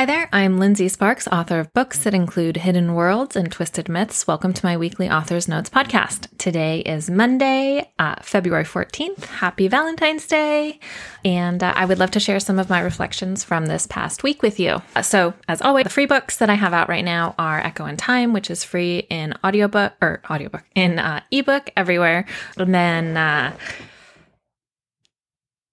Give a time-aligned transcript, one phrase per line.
[0.00, 4.26] Hi there, I'm Lindsey Sparks, author of books that include Hidden Worlds and Twisted Myths.
[4.26, 6.26] Welcome to my weekly Author's Notes podcast.
[6.38, 9.26] Today is Monday, uh, February 14th.
[9.26, 10.80] Happy Valentine's Day.
[11.22, 14.40] And uh, I would love to share some of my reflections from this past week
[14.40, 14.80] with you.
[14.96, 17.84] Uh, so, as always, the free books that I have out right now are Echo
[17.84, 22.24] and Time, which is free in audiobook or audiobook in uh, ebook everywhere.
[22.56, 23.52] And then, uh,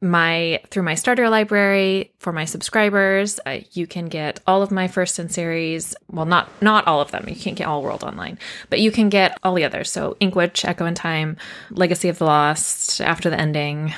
[0.02, 4.88] my through my starter library for my subscribers uh, you can get all of my
[4.88, 5.96] first in series.
[6.12, 7.28] Well not not all of them.
[7.28, 8.38] You can't get all world online
[8.70, 9.92] but you can get all the others.
[9.92, 11.38] So inkwitch echo in time
[11.72, 13.94] legacy of the lost after the ending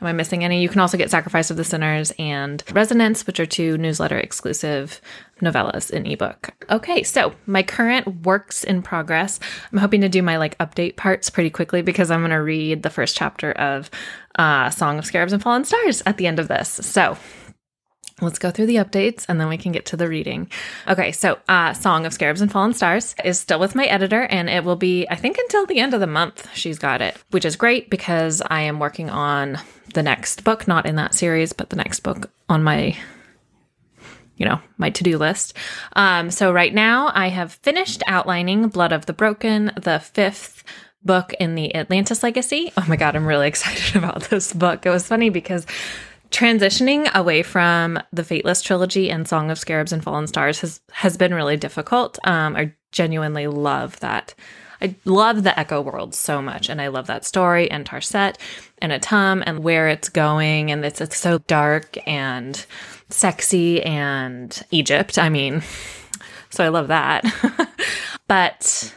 [0.00, 0.62] Am I missing any?
[0.62, 5.00] You can also get Sacrifice of the Sinners and Resonance, which are two newsletter exclusive
[5.42, 6.50] novellas in ebook.
[6.70, 9.40] Okay, so my current works in progress.
[9.72, 12.82] I'm hoping to do my like update parts pretty quickly because I'm going to read
[12.82, 13.90] the first chapter of
[14.36, 16.68] uh, Song of Scarabs and Fallen Stars at the end of this.
[16.68, 17.18] So
[18.20, 20.50] Let's go through the updates and then we can get to the reading.
[20.88, 24.48] Okay, so uh, Song of Scarabs and Fallen Stars is still with my editor and
[24.48, 27.44] it will be, I think, until the end of the month she's got it, which
[27.44, 29.58] is great because I am working on
[29.94, 32.96] the next book, not in that series, but the next book on my
[34.36, 35.54] you know, my to do list.
[35.92, 40.64] Um, so right now I have finished outlining Blood of the Broken, the fifth
[41.02, 42.72] book in the Atlantis Legacy.
[42.76, 44.86] Oh my God, I'm really excited about this book.
[44.86, 45.66] It was funny because
[46.30, 51.16] transitioning away from the Fateless trilogy and Song of Scarabs and Fallen Stars has has
[51.16, 52.18] been really difficult.
[52.24, 54.34] Um, I genuinely love that.
[54.82, 58.36] I love the Echo world so much, and I love that story and Tarset
[58.80, 62.64] and Atum and where it's going, and it's, it's so dark and
[63.10, 65.18] sexy and Egypt.
[65.18, 65.62] I mean,
[66.50, 67.24] so I love that.
[68.28, 68.94] but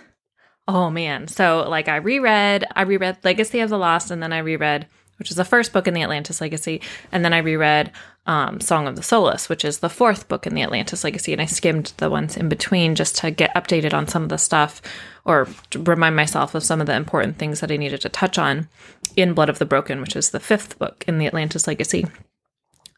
[0.67, 4.39] oh man, so like I reread, I reread Legacy of the Lost, and then I
[4.39, 6.81] reread which is the first book in the Atlantis Legacy.
[7.11, 7.91] And then I reread
[8.25, 11.33] um, Song of the Soulless, which is the fourth book in the Atlantis Legacy.
[11.33, 14.37] And I skimmed the ones in between just to get updated on some of the
[14.37, 14.81] stuff
[15.25, 18.67] or remind myself of some of the important things that I needed to touch on
[19.15, 22.05] in Blood of the Broken, which is the fifth book in the Atlantis Legacy.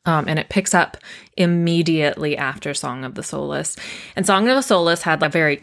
[0.06, 0.98] Um, and it picks up
[1.36, 3.76] immediately after Song of the Soulless.
[4.16, 5.58] And Song of the Soulless had a very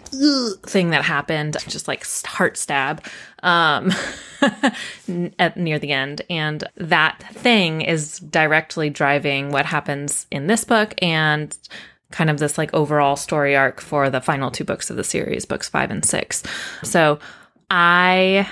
[0.67, 3.05] thing that happened, just like heart stab
[3.43, 3.93] um,
[5.39, 6.23] at near the end.
[6.29, 11.57] And that thing is directly driving what happens in this book and
[12.11, 15.45] kind of this like overall story arc for the final two books of the series,
[15.45, 16.43] books five and six.
[16.83, 17.19] So
[17.71, 18.49] I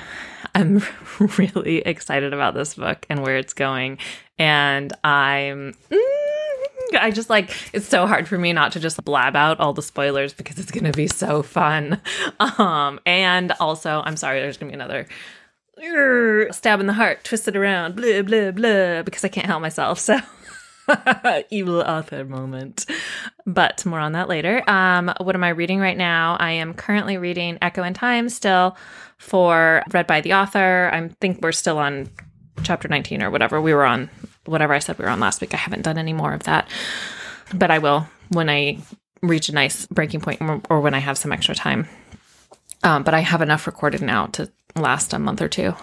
[0.55, 0.83] am
[1.39, 3.99] really excited about this book and where it's going.
[4.41, 5.75] And I'm.
[5.91, 9.73] Mm, I just like it's so hard for me not to just blab out all
[9.73, 12.01] the spoilers because it's going to be so fun.
[12.41, 15.07] Um and also I'm sorry there's going to be another
[16.53, 20.01] stab in the heart, twist it around, blah blah blah because I can't help myself.
[20.01, 20.19] So
[21.51, 22.87] evil author moment.
[23.47, 24.69] But more on that later.
[24.69, 26.37] Um, what am I reading right now?
[26.41, 28.77] I am currently reading Echo in Time still
[29.19, 30.91] for read by the author.
[30.93, 32.09] I think we're still on
[32.63, 33.61] chapter 19 or whatever.
[33.61, 34.11] We were on
[34.51, 35.55] whatever I said we were on last week.
[35.55, 36.69] I haven't done any more of that.
[37.55, 38.79] But I will when I
[39.23, 41.89] reach a nice breaking point or when I have some extra time.
[42.83, 45.75] Um, but I have enough recorded now to last a month or two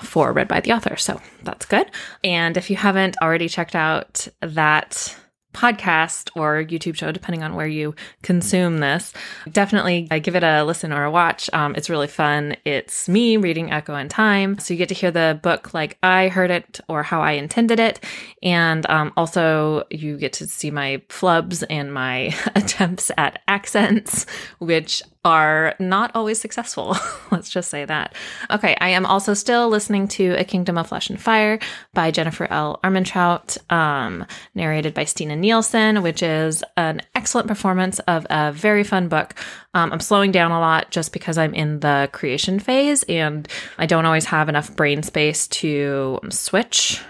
[0.00, 0.96] for Read by the Author.
[0.96, 1.90] So that's good.
[2.24, 5.16] And if you haven't already checked out that
[5.52, 9.12] podcast or YouTube show, depending on where you consume this,
[9.50, 11.48] definitely uh, give it a listen or a watch.
[11.52, 12.56] Um, it's really fun.
[12.64, 14.58] It's me reading Echo in Time.
[14.58, 17.78] So you get to hear the book like I heard it or how I intended
[17.80, 18.00] it.
[18.42, 24.26] And um, also, you get to see my flubs and my attempts at accents,
[24.58, 26.96] which are not always successful.
[27.30, 28.14] Let's just say that.
[28.50, 31.60] Okay, I am also still listening to A Kingdom of Flesh and Fire
[31.94, 32.80] by Jennifer L.
[32.82, 39.08] Armentrout, um, narrated by Stina Nielsen, which is an excellent performance of a very fun
[39.08, 39.34] book.
[39.74, 43.46] Um, I'm slowing down a lot just because I'm in the creation phase and
[43.78, 47.00] I don't always have enough brain space to switch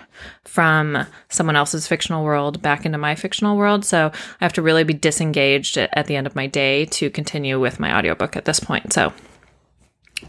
[0.52, 3.86] from someone else's fictional world back into my fictional world.
[3.86, 7.58] So I have to really be disengaged at the end of my day to continue
[7.58, 8.92] with my audiobook at this point.
[8.92, 9.14] So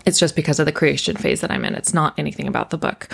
[0.05, 1.75] it's just because of the creation phase that I'm in.
[1.75, 3.09] It's not anything about the book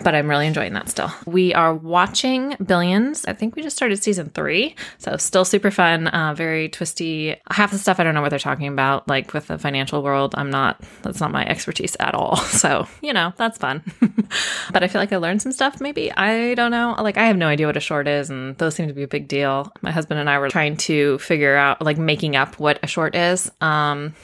[0.00, 1.10] but I'm really enjoying that still.
[1.26, 3.24] We are watching Billions.
[3.26, 7.36] I think we just started season three, so still super fun, uh, very twisty.
[7.50, 10.34] Half the stuff I don't know what they're talking about, like with the financial world.
[10.36, 12.36] I'm not, that's not my expertise at all.
[12.58, 13.84] So, you know, that's fun.
[14.72, 16.10] but I feel like I learned some stuff maybe.
[16.10, 16.96] I don't know.
[16.98, 19.08] Like, I have no idea what a short is, and those seem to be a
[19.08, 19.70] big deal.
[19.80, 23.14] My husband and I were trying to figure out, like, making up what a short
[23.14, 23.48] is.
[23.60, 24.14] Um,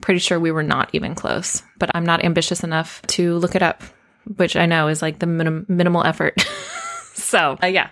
[0.00, 3.62] pretty sure we were not even close, but I'm not ambitious enough to look it
[3.62, 3.82] up
[4.36, 6.40] which I know is like the minim- minimal effort.
[7.14, 7.90] so, uh, yeah.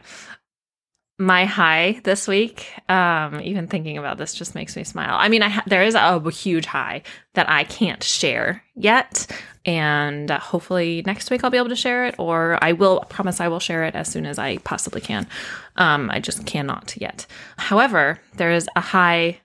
[1.19, 5.16] my high this week, um, even thinking about this just makes me smile.
[5.19, 7.02] I mean, I ha- there is a, huge high
[7.34, 9.26] that I can't share yet,
[9.64, 13.40] and uh, hopefully next week I'll be able to share it, or I will promise
[13.40, 15.26] I will share it as soon as I possibly can.
[15.76, 17.26] Um, I just cannot yet.
[17.56, 19.40] However, there is a high,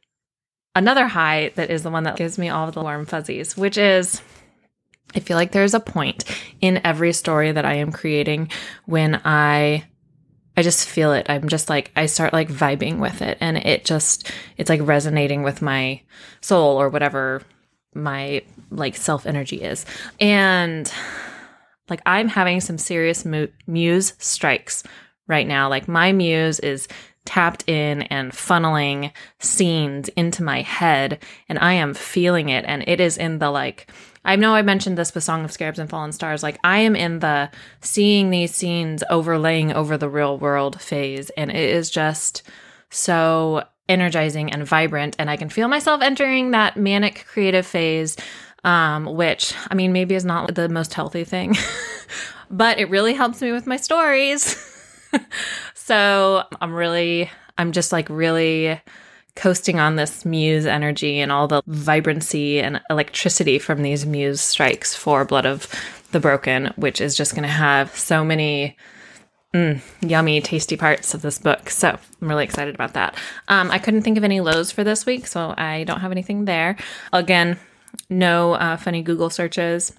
[0.76, 4.22] another high that is the one that gives me all the warm fuzzies, which is.
[5.16, 6.26] I feel like there's a point
[6.60, 8.50] in every story that I am creating
[8.86, 9.86] when I
[10.56, 11.26] I just feel it.
[11.30, 15.42] I'm just like, I start like vibing with it and it just, it's like resonating
[15.42, 16.02] with my
[16.42, 17.42] soul or whatever
[17.96, 19.86] my like self energy is.
[20.20, 20.92] And
[21.90, 24.84] like, I'm having some serious mu- muse strikes
[25.28, 25.70] right now.
[25.70, 26.88] Like, my muse is
[27.26, 32.66] tapped in and funneling scenes into my head and I am feeling it.
[32.68, 33.90] And it is in the like,
[34.26, 36.44] I know I mentioned this with Song of Scarabs and Fallen Stars.
[36.44, 37.50] Like I am in the
[37.82, 42.44] seeing these scenes overlaying over the real world phase, and it is just
[42.90, 45.16] so energizing and vibrant.
[45.20, 48.16] And I can feel myself entering that manic creative phase,
[48.64, 51.56] um, which I mean, maybe is not the most healthy thing,
[52.50, 54.56] but it really helps me with my stories.
[55.74, 58.80] so I'm really, I'm just like really
[59.36, 64.96] coasting on this muse energy and all the vibrancy and electricity from these muse strikes
[64.96, 65.68] for Blood of
[66.12, 68.78] the Broken, which is just going to have so many
[69.54, 71.70] mm, yummy, tasty parts of this book.
[71.70, 73.16] So I'm really excited about that.
[73.48, 76.46] Um, I couldn't think of any lows for this week, so I don't have anything
[76.46, 76.78] there.
[77.12, 77.60] Again,
[78.10, 79.94] no uh, funny Google searches.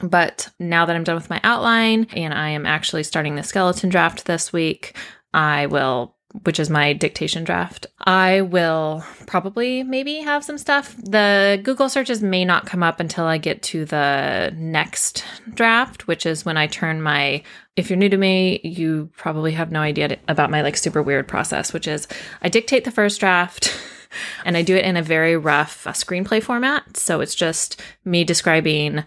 [0.00, 3.90] But now that I'm done with my outline and I am actually starting the skeleton
[3.90, 4.96] draft this week,
[5.34, 6.14] I will
[6.44, 7.86] which is my dictation draft.
[8.00, 10.94] I will probably maybe have some stuff.
[10.96, 16.26] The Google searches may not come up until I get to the next draft, which
[16.26, 17.42] is when I turn my
[17.76, 21.28] if you're new to me, you probably have no idea about my like super weird
[21.28, 22.08] process, which is
[22.42, 23.72] I dictate the first draft
[24.44, 26.96] and I do it in a very rough uh, screenplay format.
[26.96, 29.04] So it's just me describing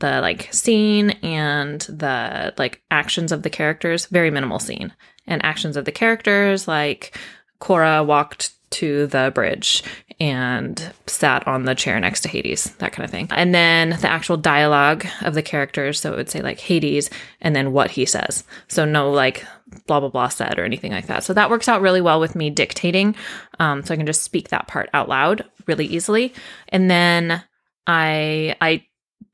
[0.00, 4.92] the like scene and the like actions of the characters, very minimal scene
[5.26, 6.66] and actions of the characters.
[6.68, 7.16] Like
[7.58, 9.82] Cora walked to the bridge
[10.20, 13.26] and sat on the chair next to Hades, that kind of thing.
[13.30, 15.98] And then the actual dialogue of the characters.
[15.98, 18.44] So it would say like Hades and then what he says.
[18.68, 19.44] So no like
[19.86, 21.24] blah, blah, blah said or anything like that.
[21.24, 23.16] So that works out really well with me dictating.
[23.58, 26.34] Um, so I can just speak that part out loud really easily.
[26.68, 27.42] And then
[27.86, 28.84] I, I,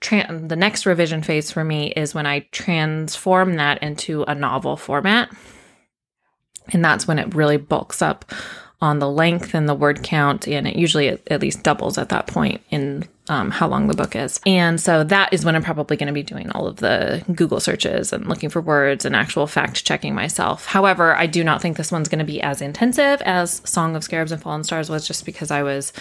[0.00, 4.76] Tra- the next revision phase for me is when I transform that into a novel
[4.76, 5.30] format.
[6.70, 8.24] And that's when it really bulks up
[8.80, 10.46] on the length and the word count.
[10.46, 14.14] And it usually at, least doubles at that point in um, how long the book
[14.14, 14.40] is.
[14.46, 17.58] And so that is when I'm probably going to be doing all of the Google
[17.58, 20.66] searches and looking for words and actual fact checking myself.
[20.66, 24.04] However, I do not think this one's going to be as intensive as Song of
[24.04, 25.92] Scarabs and Fallen Stars was just because I was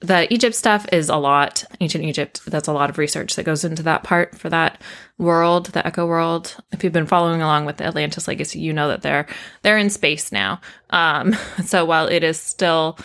[0.00, 1.64] the Egypt stuff is a lot.
[1.80, 4.80] Ancient Egypt, that's a lot of research that goes into that part for that
[5.18, 6.56] world, the Echo world.
[6.70, 9.26] If you've been following along with the Atlantis Legacy, you know that they're
[9.62, 10.60] they're in space now.
[10.90, 11.32] Um,
[11.64, 12.96] so while it is still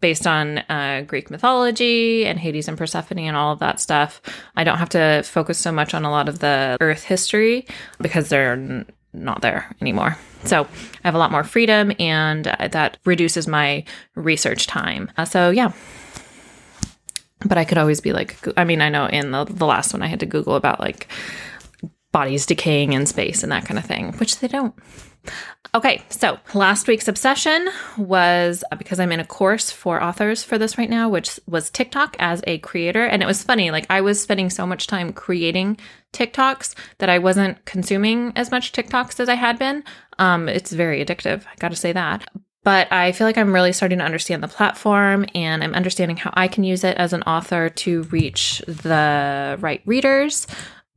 [0.00, 4.20] based on uh, Greek mythology and Hades and Persephone and all of that stuff,
[4.56, 7.66] I don't have to focus so much on a lot of the Earth history
[8.00, 10.16] because they're not there anymore.
[10.44, 10.68] So I
[11.04, 15.10] have a lot more freedom and uh, that reduces my research time.
[15.16, 15.72] Uh, so yeah.
[17.44, 20.02] But I could always be like, I mean, I know in the, the last one
[20.02, 21.08] I had to Google about like
[22.12, 24.74] bodies decaying in space and that kind of thing, which they don't.
[25.74, 30.58] Okay, so last week's obsession was uh, because I'm in a course for authors for
[30.58, 33.06] this right now, which was TikTok as a creator.
[33.06, 35.78] And it was funny, like I was spending so much time creating
[36.12, 39.82] TikToks that I wasn't consuming as much TikToks as I had been.
[40.18, 42.28] Um, it's very addictive, I gotta say that.
[42.64, 46.32] But I feel like I'm really starting to understand the platform and I'm understanding how
[46.34, 50.46] I can use it as an author to reach the right readers.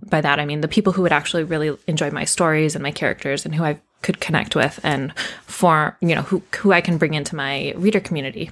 [0.06, 2.92] By that, I mean the people who would actually really enjoy my stories and my
[2.92, 5.12] characters and who I could connect with and
[5.48, 8.52] for you know who who I can bring into my reader community.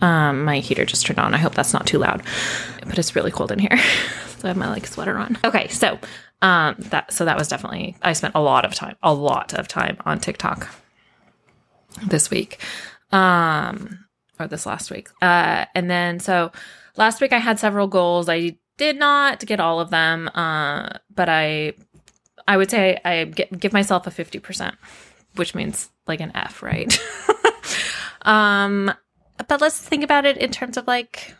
[0.00, 1.34] Um, my heater just turned on.
[1.34, 2.22] I hope that's not too loud,
[2.84, 3.76] but it's really cold in here,
[4.38, 5.38] so I have my like sweater on.
[5.44, 5.98] Okay, so
[6.40, 9.66] um, that so that was definitely I spent a lot of time, a lot of
[9.66, 10.68] time on TikTok
[12.06, 12.60] this week,
[13.10, 14.04] um,
[14.38, 16.52] or this last week, uh, and then so
[16.96, 18.28] last week I had several goals.
[18.28, 21.72] I did not get all of them, uh, but I
[22.48, 24.76] I would say I give myself a 50%,
[25.34, 26.98] which means like an F, right?
[28.22, 28.92] um,
[29.48, 31.34] but let's think about it in terms of like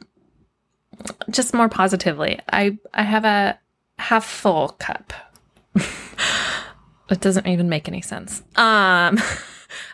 [1.30, 2.40] just more positively.
[2.50, 3.58] I I have a
[3.98, 5.12] half full cup.
[5.74, 8.42] it doesn't even make any sense.
[8.56, 9.18] Um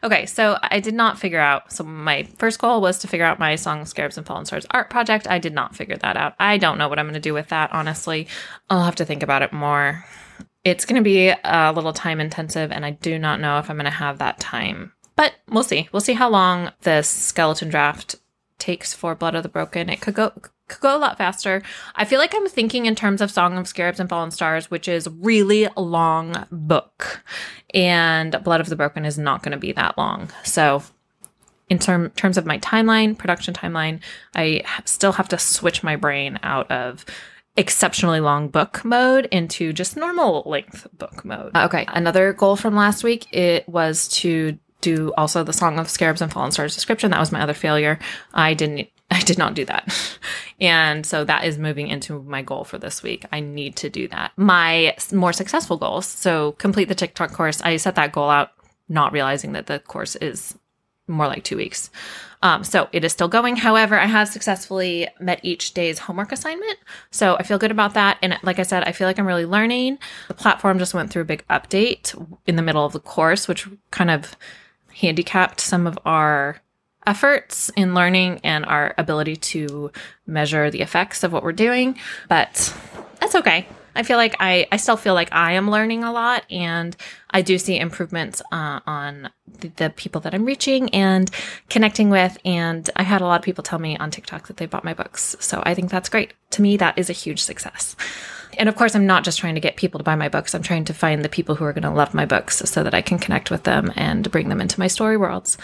[0.05, 1.73] Okay, so I did not figure out.
[1.73, 4.91] So my first goal was to figure out my Song Scarabs and Fallen Stars art
[4.91, 5.29] project.
[5.29, 6.35] I did not figure that out.
[6.39, 8.27] I don't know what I'm going to do with that, honestly.
[8.69, 10.05] I'll have to think about it more.
[10.65, 13.77] It's going to be a little time intensive, and I do not know if I'm
[13.77, 14.93] going to have that time.
[15.17, 15.89] But we'll see.
[15.93, 18.17] We'll see how long this skeleton draft
[18.59, 19.89] takes for Blood of the Broken.
[19.89, 20.33] It could go
[20.69, 21.63] could go a lot faster.
[21.97, 24.89] I feel like I'm thinking in terms of Song of Scarabs and Fallen Stars, which
[24.89, 27.23] is really long book,
[27.75, 30.31] and Blood of the Broken is not going to be that long.
[30.45, 30.83] So,
[31.69, 34.01] in term, terms of my timeline, production timeline,
[34.35, 37.05] I still have to switch my brain out of
[37.57, 41.53] exceptionally long book mode into just normal length book mode.
[41.55, 45.89] Uh, okay, another goal from last week it was to do also the Song of
[45.89, 47.11] Scarabs and Fallen Stars description.
[47.11, 47.99] That was my other failure.
[48.33, 49.93] I didn't I did not do that.
[50.61, 53.27] And so that is moving into my goal for this week.
[53.33, 54.31] I need to do that.
[54.37, 56.07] My more successful goals.
[56.07, 57.61] So complete the TikTok course.
[57.63, 58.51] I set that goal out
[58.89, 60.57] not realizing that the course is
[61.13, 61.91] more like two weeks.
[62.43, 63.55] Um, so it is still going.
[63.55, 66.79] However, I have successfully met each day's homework assignment.
[67.13, 68.19] So I feel good about that.
[68.21, 69.99] And like I said, I feel like I'm really learning.
[70.27, 72.15] The platform just went through a big update
[72.47, 74.37] in the middle of the course, which kind of
[74.93, 76.61] handicapped some of our
[77.07, 79.91] efforts in learning and our ability to
[80.27, 82.75] measure the effects of what we're doing, but
[83.21, 83.67] that's okay.
[83.95, 86.97] I feel like I, I still feel like I am learning a lot and
[87.31, 89.31] I do see improvements uh, on
[89.61, 91.31] the, the, people that I'm reaching and
[91.69, 92.39] connecting with.
[92.45, 94.95] And I had a lot of people tell me on TikTok that they bought my
[94.95, 95.37] books.
[95.41, 96.35] So I think that's great.
[96.51, 97.97] To me, that is a huge success.
[98.59, 100.55] And of course, I'm not just trying to get people to buy my books.
[100.55, 102.95] I'm trying to find the people who are going to love my books so that
[102.95, 105.57] I can connect with them and bring them into my story worlds.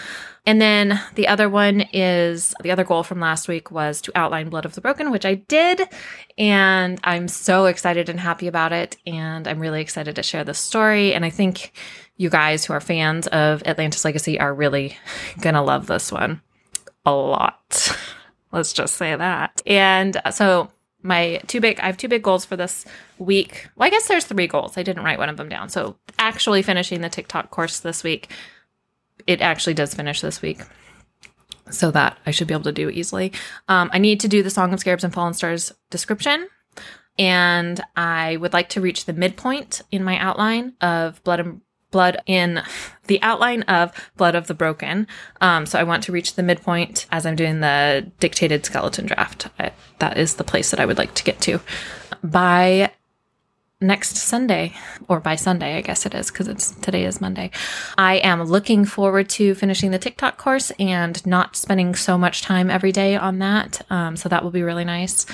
[0.45, 4.49] And then the other one is the other goal from last week was to outline
[4.49, 5.81] Blood of the Broken, which I did.
[6.37, 8.97] And I'm so excited and happy about it.
[9.05, 11.13] And I'm really excited to share this story.
[11.13, 11.73] And I think
[12.17, 14.97] you guys who are fans of Atlantis Legacy are really
[15.41, 16.41] going to love this one
[17.05, 17.95] a lot.
[18.51, 19.61] Let's just say that.
[19.65, 22.85] And uh, so my two big I have two big goals for this
[23.17, 23.69] week.
[23.75, 24.77] Well, I guess there's three goals.
[24.77, 25.69] I didn't write one of them down.
[25.69, 28.29] So actually finishing the TikTok course this week.
[29.27, 30.61] It actually does finish this week.
[31.71, 33.31] So that I should be able to do easily.
[33.67, 36.47] Um, I need to do the Song of Scarabs and Fallen Stars description.
[37.19, 41.61] And I would like to reach the midpoint in my outline of Blood and
[41.91, 42.61] blood in
[43.07, 45.07] the outline of Blood of the Broken.
[45.41, 49.47] Um, so I want to reach the midpoint as I'm doing the dictated skeleton draft.
[49.59, 51.59] I, that is the place that I would like to get to
[52.23, 52.91] by
[53.81, 54.73] next Sunday,
[55.07, 57.51] or by Sunday, I guess it is, because it's today is Monday.
[57.97, 62.69] I am looking forward to finishing the TikTok course and not spending so much time
[62.69, 63.81] every day on that.
[63.89, 65.25] Um, so that will be really nice.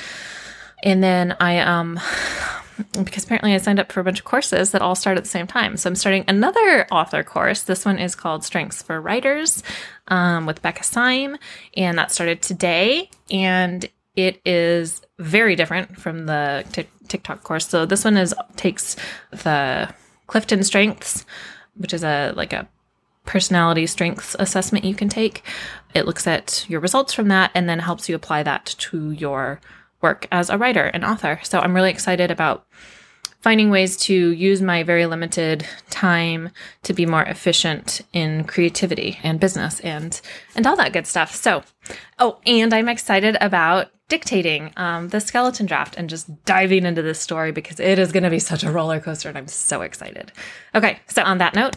[0.83, 1.99] And then I um
[3.03, 5.29] because apparently I signed up for a bunch of courses that all start at the
[5.29, 5.77] same time.
[5.77, 7.61] So I'm starting another author course.
[7.61, 9.63] This one is called Strengths for Writers
[10.09, 11.37] um, with Becca Syme,
[11.75, 13.09] and that started today.
[13.31, 17.67] And it is very different from the t- TikTok course.
[17.67, 18.95] So this one is takes
[19.31, 19.93] the
[20.27, 21.25] Clifton Strengths,
[21.75, 22.67] which is a like a
[23.25, 25.43] personality strengths assessment you can take.
[25.93, 29.59] It looks at your results from that and then helps you apply that to your
[30.01, 31.39] work as a writer and author.
[31.43, 32.65] So I'm really excited about
[33.41, 36.49] finding ways to use my very limited time
[36.83, 40.19] to be more efficient in creativity and business and
[40.55, 41.35] and all that good stuff.
[41.35, 41.63] So,
[42.17, 47.19] oh, and I'm excited about dictating um, the skeleton draft and just diving into this
[47.19, 50.31] story because it is going to be such a roller coaster and I'm so excited.
[50.73, 51.75] Okay, so on that note,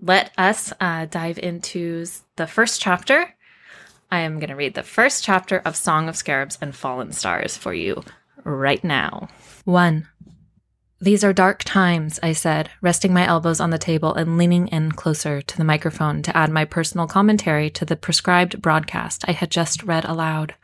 [0.00, 2.06] let us uh, dive into
[2.36, 3.34] the first chapter
[4.12, 7.56] I am going to read the first chapter of Song of Scarabs and Fallen Stars
[7.56, 8.02] for you
[8.42, 9.28] right now.
[9.64, 10.08] 1.
[11.00, 14.92] These are dark times, I said, resting my elbows on the table and leaning in
[14.92, 19.50] closer to the microphone to add my personal commentary to the prescribed broadcast I had
[19.50, 20.54] just read aloud.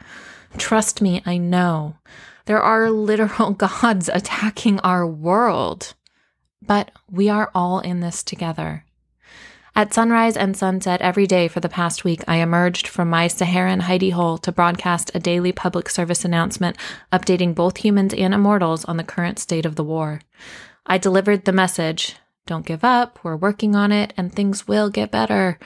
[0.59, 1.97] Trust me, I know.
[2.47, 3.50] There are literal
[3.83, 5.95] gods attacking our world.
[6.67, 8.85] But we are all in this together.
[9.76, 13.83] At sunrise and sunset every day for the past week, I emerged from my Saharan
[13.83, 16.79] hidey hole to broadcast a daily public service announcement
[17.12, 20.23] updating both humans and immortals on the current state of the war.
[20.87, 25.11] I delivered the message don't give up, we're working on it, and things will get
[25.11, 25.59] better.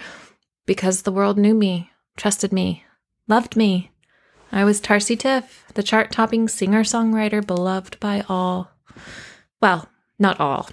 [0.67, 2.85] Because the world knew me, trusted me,
[3.29, 3.91] loved me.
[4.53, 8.71] I was Tarcy Tiff, the chart topping singer songwriter beloved by all.
[9.63, 9.89] Well,
[10.19, 10.69] not all.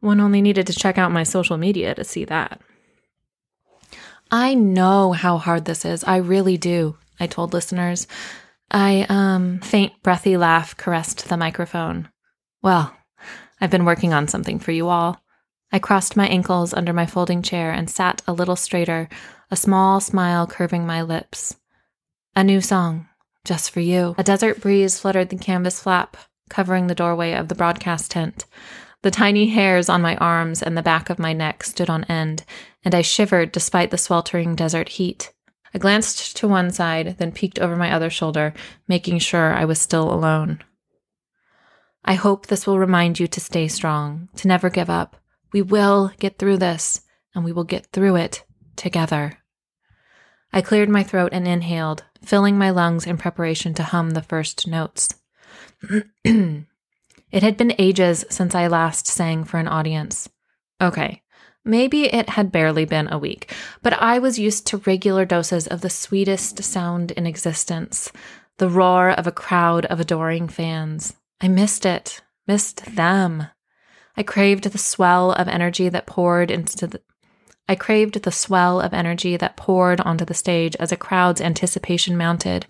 [0.00, 2.60] One only needed to check out my social media to see that.
[4.30, 6.04] I know how hard this is.
[6.04, 8.06] I really do, I told listeners.
[8.70, 12.08] I, um, faint, breathy laugh caressed the microphone.
[12.62, 12.96] Well,
[13.60, 15.20] I've been working on something for you all.
[15.70, 19.08] I crossed my ankles under my folding chair and sat a little straighter,
[19.50, 21.56] a small smile curving my lips.
[22.36, 23.06] A new song,
[23.44, 24.16] just for you.
[24.18, 26.16] A desert breeze fluttered the canvas flap,
[26.50, 28.44] covering the doorway of the broadcast tent.
[29.02, 32.44] The tiny hairs on my arms and the back of my neck stood on end,
[32.84, 35.32] and I shivered despite the sweltering desert heat.
[35.72, 38.52] I glanced to one side, then peeked over my other shoulder,
[38.88, 40.58] making sure I was still alone.
[42.04, 45.16] I hope this will remind you to stay strong, to never give up.
[45.52, 49.38] We will get through this, and we will get through it together.
[50.52, 54.66] I cleared my throat and inhaled, filling my lungs in preparation to hum the first
[54.66, 55.14] notes.
[56.24, 56.64] it
[57.32, 60.28] had been ages since I last sang for an audience.
[60.80, 61.22] Okay,
[61.64, 65.80] maybe it had barely been a week, but I was used to regular doses of
[65.80, 68.10] the sweetest sound in existence
[68.58, 71.14] the roar of a crowd of adoring fans.
[71.40, 73.48] I missed it, missed them.
[74.16, 77.00] I craved the swell of energy that poured into the
[77.68, 82.16] I craved the swell of energy that poured onto the stage as a crowd's anticipation
[82.16, 82.66] mounted,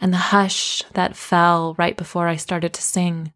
[0.00, 3.32] and the hush that fell right before I started to sing.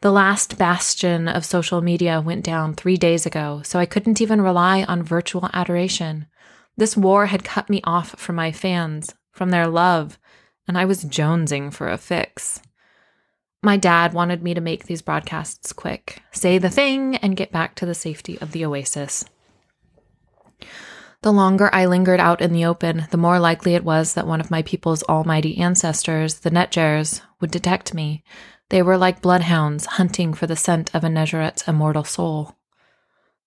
[0.00, 4.40] The last bastion of social media went down three days ago, so I couldn't even
[4.40, 6.26] rely on virtual adoration.
[6.76, 10.18] This war had cut me off from my fans, from their love,
[10.66, 12.60] and I was jonesing for a fix.
[13.62, 17.74] My dad wanted me to make these broadcasts quick, say the thing, and get back
[17.76, 19.24] to the safety of the oasis.
[21.22, 24.40] The longer I lingered out in the open, the more likely it was that one
[24.40, 28.22] of my people's almighty ancestors, the Netjers, would detect me.
[28.68, 32.56] They were like bloodhounds hunting for the scent of a Nejeret's immortal soul.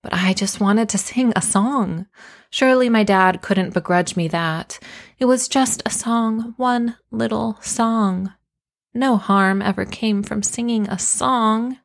[0.01, 2.07] But I just wanted to sing a song.
[2.49, 4.79] Surely my dad couldn't begrudge me that.
[5.19, 8.33] It was just a song, one little song.
[8.93, 11.77] No harm ever came from singing a song.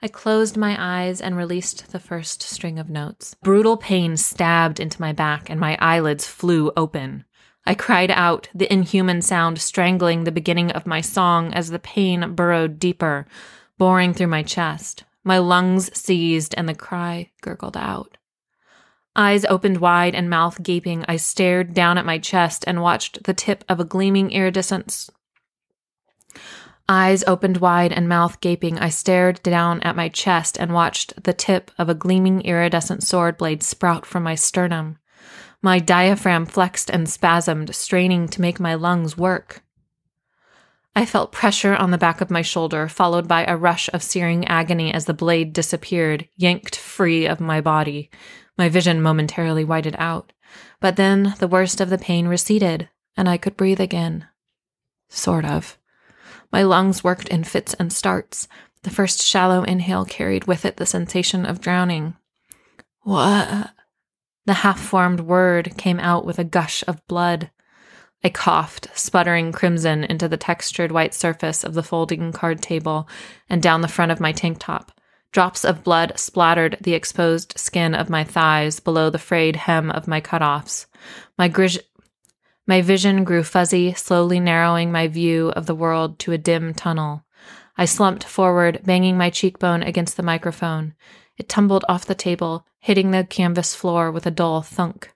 [0.00, 3.34] I closed my eyes and released the first string of notes.
[3.42, 7.24] Brutal pain stabbed into my back and my eyelids flew open.
[7.66, 12.34] I cried out, the inhuman sound strangling the beginning of my song as the pain
[12.34, 13.26] burrowed deeper,
[13.76, 15.04] boring through my chest.
[15.24, 18.16] My lungs seized and the cry gurgled out.
[19.16, 23.34] Eyes opened wide and mouth gaping, I stared down at my chest and watched the
[23.34, 25.10] tip of a gleaming iridescent
[26.90, 31.34] Eyes opened wide and mouth gaping, I stared down at my chest and watched the
[31.34, 34.98] tip of a gleaming iridescent sword blade sprout from my sternum.
[35.60, 39.62] My diaphragm flexed and spasmed, straining to make my lungs work.
[40.96, 44.46] I felt pressure on the back of my shoulder, followed by a rush of searing
[44.46, 48.10] agony as the blade disappeared, yanked free of my body.
[48.56, 50.32] My vision momentarily whited out.
[50.80, 54.26] But then the worst of the pain receded, and I could breathe again.
[55.08, 55.77] Sort of.
[56.52, 58.48] My lungs worked in fits and starts.
[58.82, 62.16] The first shallow inhale carried with it the sensation of drowning.
[63.02, 63.70] What?
[64.46, 67.50] The half formed word came out with a gush of blood.
[68.24, 73.08] I coughed, sputtering crimson into the textured white surface of the folding card table
[73.48, 74.92] and down the front of my tank top.
[75.32, 80.08] Drops of blood splattered the exposed skin of my thighs below the frayed hem of
[80.08, 80.86] my cutoffs.
[81.36, 81.78] My, gri-
[82.68, 87.24] my vision grew fuzzy, slowly narrowing my view of the world to a dim tunnel.
[87.78, 90.94] I slumped forward, banging my cheekbone against the microphone.
[91.38, 95.14] It tumbled off the table, hitting the canvas floor with a dull thunk.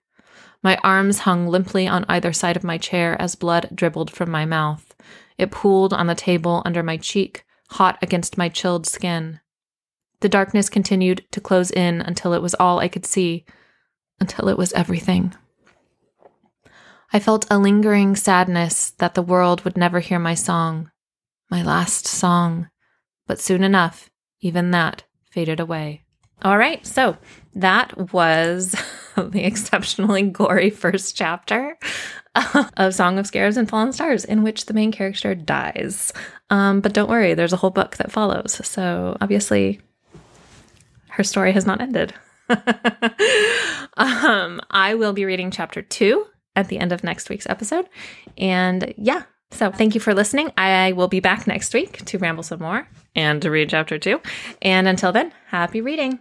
[0.63, 4.45] My arms hung limply on either side of my chair as blood dribbled from my
[4.45, 4.95] mouth.
[5.37, 9.41] It pooled on the table under my cheek, hot against my chilled skin.
[10.21, 13.45] The darkness continued to close in until it was all I could see,
[14.19, 15.35] until it was everything.
[17.15, 20.89] I felt a lingering sadness that the world would never hear my song,
[21.51, 22.69] my last song.
[23.27, 24.09] But soon enough,
[24.41, 26.05] even that faded away.
[26.41, 27.15] All right, so
[27.53, 28.75] that was
[29.15, 31.77] the exceptionally gory first chapter
[32.77, 36.11] of Song of Scarabs and Fallen Stars, in which the main character dies.
[36.49, 38.59] Um, but don't worry, there's a whole book that follows.
[38.67, 39.81] So obviously,
[41.09, 42.11] her story has not ended.
[43.97, 47.87] um, I will be reading chapter two at the end of next week's episode.
[48.37, 50.51] And yeah, so thank you for listening.
[50.57, 54.19] I will be back next week to ramble some more and to read chapter two.
[54.61, 56.19] And until then, happy reading.